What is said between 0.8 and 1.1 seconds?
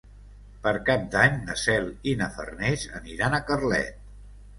Cap